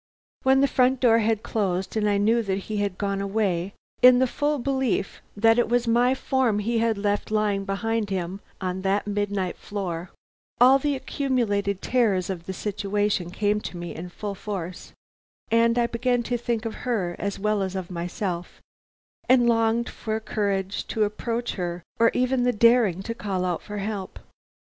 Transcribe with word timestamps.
"When 0.41 0.61
the 0.61 0.67
front 0.67 0.99
door 0.99 1.19
had 1.19 1.43
closed, 1.43 1.95
and 1.95 2.09
I 2.09 2.17
knew 2.17 2.41
that 2.41 2.57
he 2.57 2.77
had 2.77 2.97
gone 2.97 3.21
away 3.21 3.75
in 4.01 4.17
the 4.17 4.25
full 4.25 4.57
belief 4.57 5.21
that 5.37 5.59
it 5.59 5.69
was 5.69 5.87
my 5.87 6.15
form 6.15 6.57
he 6.57 6.79
had 6.79 6.97
left 6.97 7.29
lying 7.29 7.65
behind 7.65 8.09
him 8.09 8.39
on 8.59 8.81
that 8.81 9.05
midnight 9.05 9.57
floor, 9.57 10.09
all 10.59 10.79
the 10.79 10.95
accumulated 10.95 11.83
terrors 11.83 12.31
of 12.31 12.47
the 12.47 12.51
situation 12.53 13.29
came 13.29 13.61
to 13.61 13.77
me 13.77 13.93
in 13.93 14.09
full 14.09 14.33
force, 14.33 14.91
and 15.51 15.77
I 15.77 15.85
began 15.85 16.23
to 16.23 16.35
think 16.35 16.65
of 16.65 16.73
her 16.81 17.15
as 17.19 17.37
well 17.37 17.61
as 17.61 17.75
of 17.75 17.91
myself, 17.91 18.59
and 19.29 19.47
longed 19.47 19.87
for 19.87 20.19
courage 20.19 20.87
to 20.87 21.03
approach 21.03 21.53
her 21.57 21.83
or 21.99 22.09
even 22.15 22.41
the 22.41 22.51
daring 22.51 23.03
to 23.03 23.13
call 23.13 23.45
out 23.45 23.61
for 23.61 23.77
help. 23.77 24.17